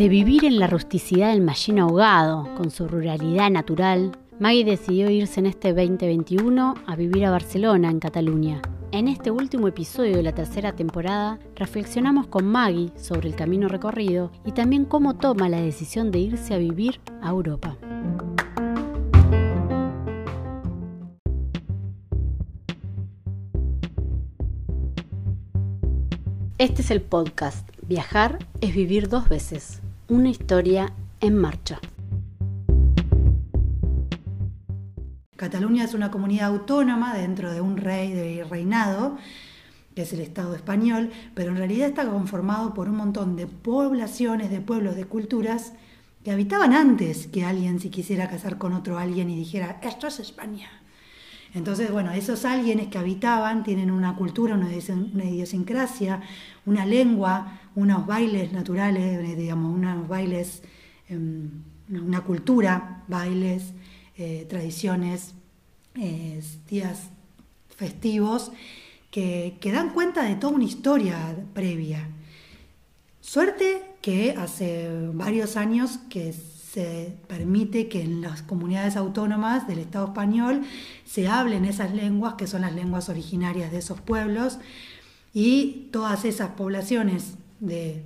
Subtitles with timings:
[0.00, 5.38] De vivir en la rusticidad del Mallín ahogado, con su ruralidad natural, Maggie decidió irse
[5.38, 8.62] en este 2021 a vivir a Barcelona, en Cataluña.
[8.90, 14.32] En este último episodio de la tercera temporada, reflexionamos con Maggie sobre el camino recorrido
[14.44, 17.76] y también cómo toma la decisión de irse a vivir a Europa.
[26.60, 30.92] Este es el podcast Viajar es vivir dos veces, una historia
[31.22, 31.80] en marcha.
[35.36, 39.16] Cataluña es una comunidad autónoma dentro de un rey de reinado,
[39.94, 44.50] que es el Estado español, pero en realidad está conformado por un montón de poblaciones,
[44.50, 45.72] de pueblos, de culturas
[46.24, 50.20] que habitaban antes que alguien se quisiera casar con otro alguien y dijera, esto es
[50.20, 50.79] España.
[51.52, 56.22] Entonces, bueno, esos alguienes que habitaban tienen una cultura, una idiosincrasia,
[56.64, 60.62] una lengua, unos bailes naturales, eh, digamos, unos bailes,
[61.08, 61.50] em,
[61.90, 63.72] una cultura, bailes,
[64.16, 65.34] eh, tradiciones,
[65.96, 67.08] eh, días
[67.76, 68.52] festivos,
[69.10, 72.08] que, que dan cuenta de toda una historia previa.
[73.20, 76.32] Suerte que hace varios años que
[76.72, 80.62] se permite que en las comunidades autónomas del Estado español
[81.04, 84.58] se hablen esas lenguas, que son las lenguas originarias de esos pueblos,
[85.34, 88.04] y todas esas poblaciones de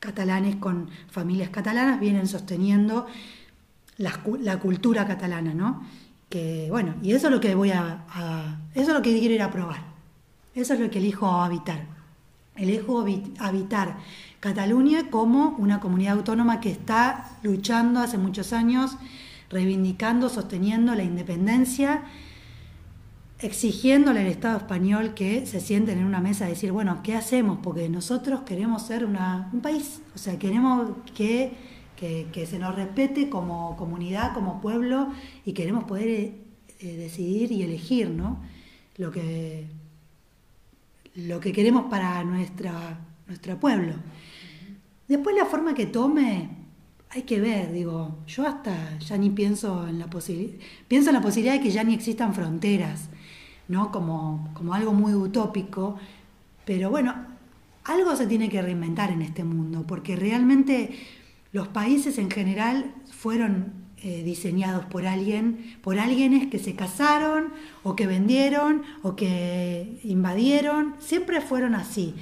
[0.00, 3.06] catalanes con familias catalanas vienen sosteniendo
[3.98, 5.86] la, cultura catalana, ¿no?
[6.30, 9.42] Que, bueno, y eso es lo que voy a, eso es lo que quiero ir
[9.42, 9.84] a probar.
[10.54, 11.84] Eso es lo que elijo habitar.
[12.56, 13.04] Elijo
[13.38, 13.96] habitar
[14.42, 18.96] Cataluña como una comunidad autónoma que está luchando hace muchos años,
[19.48, 22.02] reivindicando, sosteniendo la independencia,
[23.38, 27.60] exigiéndole al Estado español que se sienten en una mesa a decir, bueno, ¿qué hacemos?
[27.62, 31.52] Porque nosotros queremos ser un país, o sea, queremos que,
[31.96, 35.12] que, se nos respete como comunidad, como pueblo,
[35.46, 36.32] y queremos poder eh,
[36.80, 38.40] decidir y elegir ¿no?
[38.96, 39.68] lo, que,
[41.14, 42.98] lo que queremos para nuestra,
[43.28, 43.94] nuestro pueblo.
[45.12, 46.48] Después la forma que tome,
[47.10, 50.58] hay que ver, digo, yo hasta ya ni pienso en la posibilidad,
[50.88, 53.10] pienso en la posibilidad de que ya ni existan fronteras,
[53.68, 53.92] ¿no?
[53.92, 55.98] Como, como algo muy utópico,
[56.64, 57.14] pero bueno,
[57.84, 60.98] algo se tiene que reinventar en este mundo, porque realmente
[61.52, 67.52] los países en general fueron eh, diseñados por alguien, por alguienes que se casaron
[67.82, 72.14] o que vendieron o que invadieron, siempre fueron así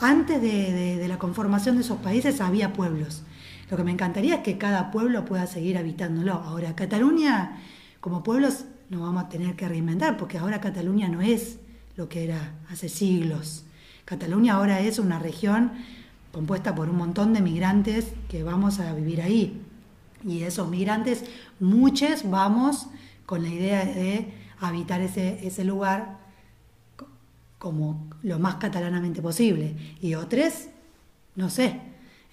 [0.00, 3.22] antes de, la conformación de esos países había pueblos.
[3.70, 6.32] Lo que me encantaría es que cada pueblo pueda seguir habitándolo.
[6.32, 7.58] Ahora, Cataluña,
[8.00, 11.58] como pueblos, nos vamos a tener que reinventar, porque ahora Cataluña no es
[11.96, 13.64] lo que era hace siglos.
[14.04, 15.72] Cataluña ahora es una región
[16.32, 19.62] compuesta por un montón de migrantes que vamos a vivir ahí.
[20.24, 21.24] Y esos migrantes,
[21.60, 22.88] muchos vamos
[23.26, 26.23] con la idea de habitar ese, ese lugar
[27.64, 29.74] como lo más catalanamente posible.
[30.02, 30.66] Y otros,
[31.34, 31.80] no sé.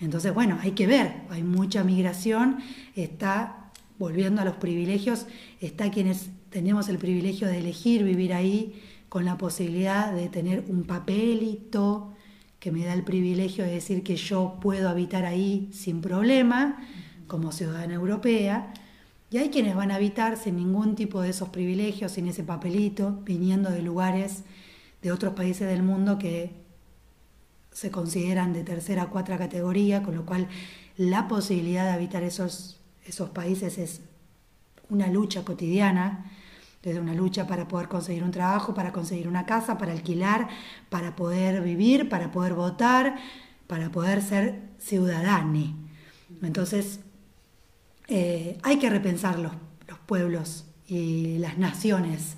[0.01, 2.57] Entonces, bueno, hay que ver, hay mucha migración,
[2.97, 5.27] está volviendo a los privilegios,
[5.61, 10.83] está quienes tenemos el privilegio de elegir vivir ahí con la posibilidad de tener un
[10.83, 12.11] papelito
[12.59, 16.85] que me da el privilegio de decir que yo puedo habitar ahí sin problema,
[17.27, 18.73] como ciudadana europea.
[19.29, 23.21] Y hay quienes van a habitar sin ningún tipo de esos privilegios, sin ese papelito,
[23.23, 24.43] viniendo de lugares
[25.01, 26.51] de otros países del mundo que
[27.71, 30.47] se consideran de tercera o cuarta categoría, con lo cual
[30.97, 34.01] la posibilidad de habitar esos, esos países es
[34.89, 36.31] una lucha cotidiana,
[36.83, 40.49] desde una lucha para poder conseguir un trabajo, para conseguir una casa, para alquilar,
[40.89, 43.17] para poder vivir, para poder votar,
[43.67, 45.75] para poder ser ciudadani.
[46.41, 46.99] Entonces,
[48.07, 49.53] eh, hay que repensar los,
[49.87, 52.35] los pueblos y las naciones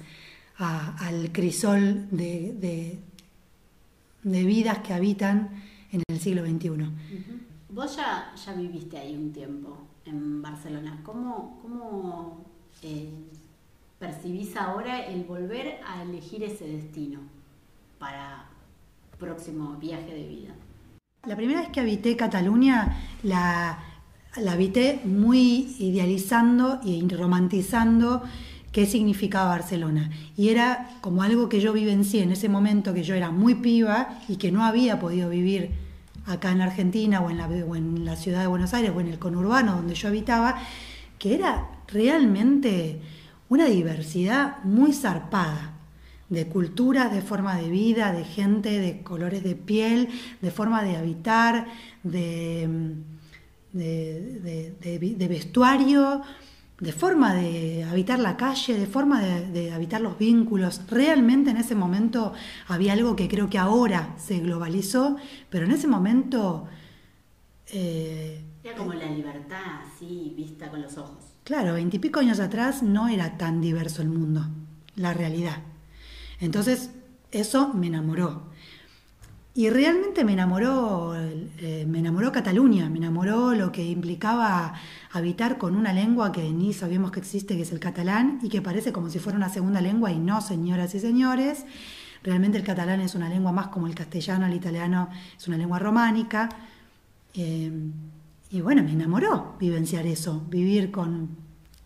[0.57, 2.99] al crisol de,
[4.23, 5.49] de, vidas que habitan
[5.91, 6.69] en el siglo XXI.
[7.69, 10.99] Vos ya, ya viviste ahí un tiempo en Barcelona.
[11.03, 12.45] ¿Cómo, cómo
[12.81, 13.09] eh,
[13.99, 17.19] percibís ahora el volver a elegir ese destino
[17.99, 18.45] para
[19.17, 20.53] próximo viaje de vida?
[21.25, 23.79] La primera vez que habité Cataluña la,
[24.35, 28.23] la habité muy idealizando y romantizando
[28.73, 30.09] qué significaba Barcelona.
[30.35, 34.19] Y era como algo que yo vivencié en ese momento que yo era muy piba
[34.27, 35.69] y que no había podido vivir
[36.25, 39.93] acá en Argentina o en la, ciudad de Buenos Aires o en el conurbano donde
[39.93, 40.57] yo habitaba,
[41.19, 42.99] que era realmente
[43.47, 45.69] una diversidad muy zarpada.
[46.29, 50.09] de culturas, de forma de vida, de gente, de colores de piel,
[50.41, 51.67] de forma de habitar,
[52.01, 52.95] de,
[53.71, 56.23] de, vestuario,
[56.83, 60.81] de forma de habitar la calle, de forma de, habitar los vínculos.
[60.89, 62.33] Realmente en ese momento
[62.67, 65.15] había algo que creo que ahora se globalizó,
[65.49, 66.67] pero en ese momento...
[67.67, 71.23] Eh, era como la libertad, así, vista con los ojos.
[71.45, 74.45] Claro, veintipico años atrás no era tan diverso el mundo,
[74.97, 75.59] la realidad.
[76.41, 76.89] Entonces,
[77.31, 78.51] eso me enamoró.
[79.55, 84.73] Y realmente me enamoró, eh, me enamoró Cataluña, me enamoró lo que implicaba
[85.11, 88.63] habitar con una lengua que ni sabíamos que existe, que es el catalán, y que
[88.63, 91.65] parece como si fuera una segunda lengua, y no, señoras y señores.
[92.23, 95.77] Realmente el catalán es una lengua más como el castellano, el italiano es una lengua
[95.77, 96.49] románica.
[97.35, 97.71] Eh,
[98.49, 101.29] y bueno, me enamoró vivenciar eso, vivir con,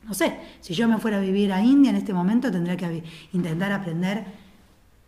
[0.05, 3.03] no sé, si yo me fuera a vivir a India en este momento tendría que
[3.33, 4.46] intentar aprender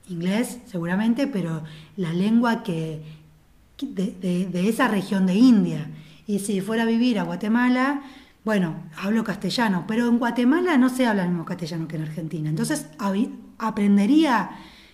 [0.10, 1.64] inglés seguramente, pero
[1.98, 3.02] la lengua que,
[3.82, 5.88] de, esa región de India.
[6.28, 8.02] Y si fuera a vivir a Guatemala,
[8.46, 12.50] bueno, hablo castellano, pero en Guatemala no se habla el mismo castellano que en Argentina.
[12.50, 12.88] Entonces
[13.58, 14.52] aprendería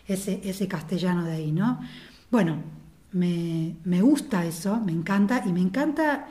[0.07, 1.79] ese, ese castellano de ahí, ¿no?
[2.31, 2.57] Bueno,
[3.11, 6.27] me, me, gusta eso, me encanta y me encanta,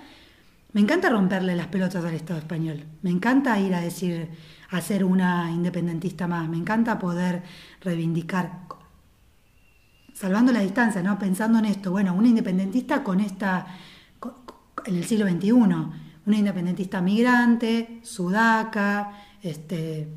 [0.72, 2.84] me encanta romperle las pelotas al Estado español.
[3.02, 4.28] Me encanta ir a decir,
[4.78, 6.48] a ser una independentista más.
[6.48, 7.42] Me encanta poder
[7.80, 8.64] reivindicar
[10.14, 11.18] salvando la distancia, ¿no?
[11.18, 13.66] Pensando en esto, bueno, una independentista con esta,
[14.86, 19.12] en el siglo XXI, una independentista migrante, sudaca,
[19.42, 20.08] este,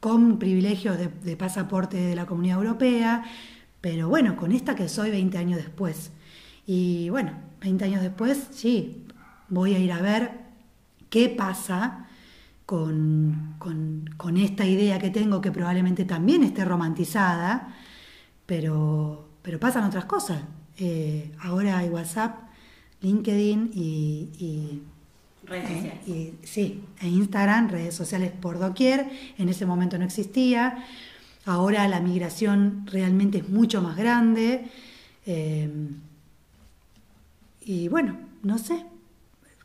[0.00, 3.24] con privilegios de, pasaporte de la Comunidad Europea,
[3.80, 6.10] pero bueno, con esta que soy 20 años después.
[6.66, 9.06] Y bueno, 20 años después, sí,
[9.48, 10.32] voy a ir a ver
[11.08, 12.08] qué pasa
[12.66, 13.56] con,
[14.16, 17.74] con esta idea que tengo, que probablemente también esté romantizada,
[18.46, 20.42] pero, pero pasan otras cosas.
[20.78, 22.38] Eh, ahora hay WhatsApp,
[23.00, 24.80] LinkedIn y,
[25.44, 26.34] redes eh, sociales.
[26.42, 29.10] sí, e Instagram, redes sociales por doquier.
[29.38, 30.84] En ese momento no existía.
[31.44, 34.70] Ahora la migración realmente es mucho más grande.
[35.26, 35.70] Eh,
[37.60, 38.86] y bueno, no sé.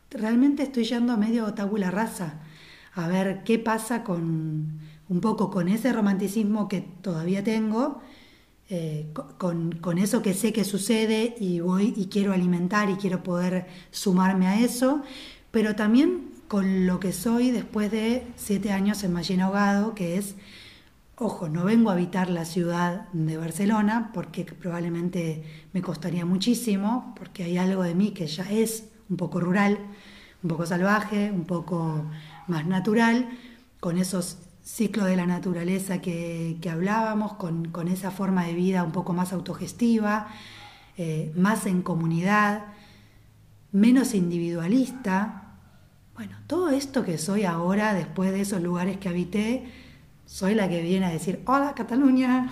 [0.10, 2.42] Realmente estoy yendo a medio tabula rasa
[2.98, 4.80] a ver qué pasa con
[5.10, 8.02] un poco con ese romanticismo que todavía tengo
[8.70, 9.08] eh,
[9.38, 14.48] con, eso que sé que sucede y voy y quiero alimentar y quiero poder sumarme
[14.48, 15.04] a eso,
[15.52, 20.36] pero también con lo que soy después de siete años en Mallina Ahogado, que es,
[21.16, 27.46] ojo, no vengo a habitar la ciudad de Barcelona, porque probablemente me costaría muchísimo, porque
[27.46, 29.78] hay algo de mí que ya es un poco rural,
[30.44, 32.06] un poco salvaje, un poco
[32.48, 33.30] más natural,
[33.80, 39.14] con esos ciclo de la naturaleza que, hablábamos, con, esa forma de vida un poco
[39.14, 40.28] más autogestiva,
[40.98, 42.66] eh, más en comunidad,
[43.72, 45.54] menos individualista.
[46.16, 49.72] Bueno, todo esto que soy ahora, después de esos lugares que habité,
[50.26, 52.50] soy la que viene a decir, hola Cataluña,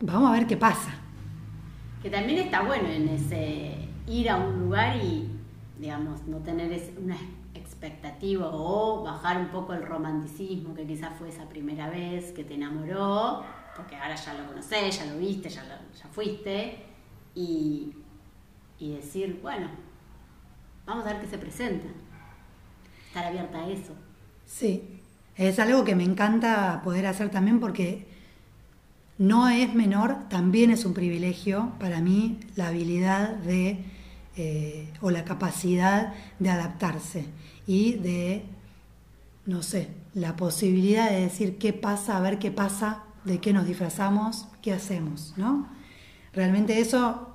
[0.00, 0.94] vamos a ver qué pasa.
[2.02, 5.28] Que también está bueno en ese ir a un lugar y,
[5.78, 7.16] digamos, no tener una
[7.78, 12.54] expectativa o bajar un poco el romanticismo que quizás fue esa primera vez que te
[12.54, 13.44] enamoró,
[13.76, 16.84] porque ahora ya lo conocés, ya lo viste, ya, ya fuiste,
[17.36, 17.92] y,
[18.80, 19.68] y decir, bueno,
[20.84, 21.86] vamos a ver qué se presenta.
[23.06, 23.92] Estar abierta a eso.
[24.44, 25.00] Sí,
[25.36, 28.08] es algo que me encanta poder hacer también porque
[29.18, 33.84] no es menor, también es un privilegio para mí la habilidad de
[34.40, 37.24] eh, o la capacidad de adaptarse
[37.66, 38.44] y de,
[39.46, 43.66] no sé, la posibilidad de decir qué pasa, a ver qué pasa, de qué nos
[43.66, 45.68] disfrazamos, qué hacemos, ¿no?
[46.32, 47.30] Realmente eso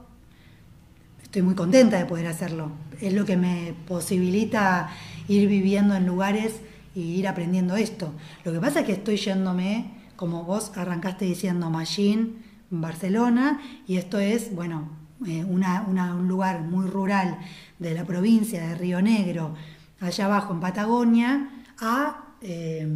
[1.21, 2.71] estoy muy contenta de poder hacerlo.
[3.01, 4.89] Es lo que me posibilita
[5.27, 6.61] ir viviendo en lugares
[6.95, 8.13] y ir aprendiendo esto.
[8.45, 12.29] Lo que pasa es que estoy yéndome, como vos arrancaste diciendo, Machine,
[12.69, 17.39] Barcelona, y esto es, bueno, eh, un lugar muy rural
[17.79, 19.55] de la provincia de Río Negro,
[19.99, 21.49] allá abajo en Patagonia,
[21.79, 22.87] a eh,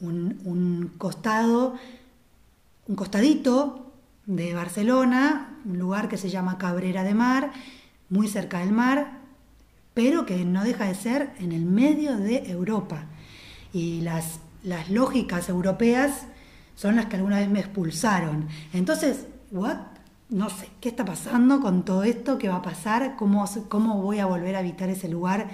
[0.00, 1.76] un, costado,
[2.86, 3.92] un costadito
[4.26, 7.52] de Barcelona, un lugar que se llama Cabrera de Mar,
[8.08, 9.18] muy cerca del mar,
[9.94, 13.06] pero que no deja de ser en el medio de Europa.
[13.72, 16.26] Y las, las lógicas europeas
[16.74, 18.46] son las que alguna vez me expulsaron.
[18.72, 19.78] Entonces, ¿what?
[20.30, 22.38] No sé, ¿qué está pasando con todo esto?
[22.38, 23.16] ¿Qué va a pasar?
[23.16, 25.48] ¿Cómo, ¿Cómo voy a volver a habitar ese lugar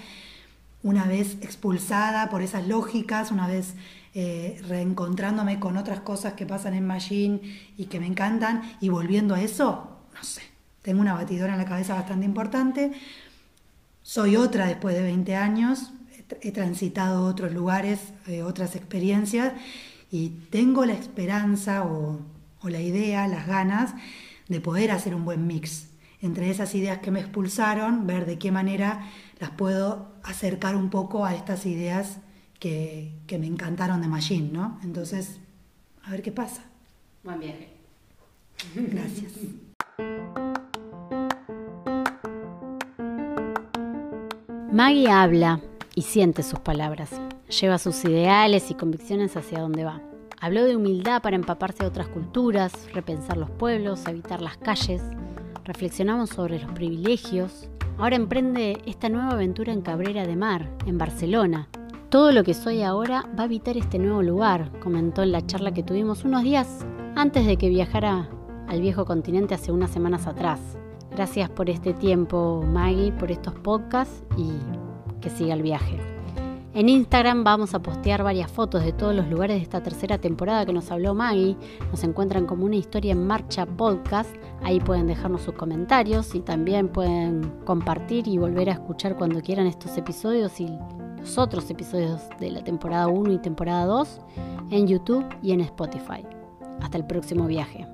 [0.83, 3.75] una vez expulsada por esas lógicas, una vez
[4.15, 7.41] eh, reencontrándome con otras cosas que pasan en Machine
[7.77, 10.43] y que me encantan y volviendo a eso, no sé,
[10.83, 12.93] tengo una batidora en la cabeza bastante importante.
[14.03, 15.93] Soy otra después de 20 años,
[16.43, 19.55] he transitado otros lugares, eh, otras experiencias
[20.11, 22.21] y tengo la esperanza o,
[22.61, 23.95] o la idea, las ganas
[24.49, 25.89] de poder hacer un buen mix
[26.21, 29.11] entre esas ideas que me expulsaron, ver de qué manera
[29.41, 32.19] las puedo acercar un poco a estas ideas
[32.59, 34.81] que, me encantaron de Machine, ¿no?
[34.83, 35.39] Entonces,
[36.03, 36.65] a ver qué pasa.
[37.23, 37.69] Buen viaje.
[38.75, 39.33] Gracias.
[44.73, 45.61] Maggie habla
[45.95, 47.11] y siente sus palabras,
[47.61, 50.14] lleva sus ideales y convicciones hacia donde va.
[50.45, 55.01] Habló de humildad para empaparse de otras culturas, repensar los pueblos, habitar las calles.
[55.65, 57.71] Reflexionamos sobre los privilegios.
[57.97, 61.71] Ahora emprende esta nueva aventura en Cabrera de Mar, en Barcelona.
[62.11, 65.73] Todo lo que soy ahora va a habitar este nuevo lugar, comentó en la charla
[65.73, 66.85] que tuvimos unos días
[67.17, 68.29] antes de que viajara
[68.69, 70.61] al viejo continente hace unas semanas atrás.
[71.11, 74.51] Gracias por este tiempo, Maggie, por estos podcasts y
[75.23, 76.14] que siga el viaje.
[76.75, 80.67] En Instagram vamos a postear varias fotos de todos los lugares de esta tercera temporada
[80.67, 81.57] que nos habló Maggie.
[81.93, 84.35] Nos encuentran como una historia en marcha podcast.
[84.61, 89.69] Ahí pueden dejarnos sus comentarios y también pueden compartir y volver a escuchar cuando quieran
[89.69, 90.69] estos episodios y
[91.21, 94.21] los otros episodios de la temporada 1 y temporada 2
[94.71, 96.27] en YouTube y en Spotify.
[96.81, 97.87] Hasta el próximo viaje.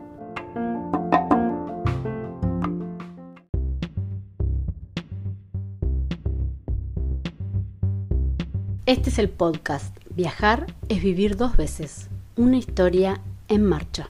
[8.90, 14.08] Este es el podcast Viajar es vivir dos veces, una historia en marcha.